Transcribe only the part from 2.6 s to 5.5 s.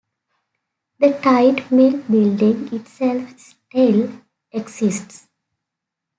itself still exists.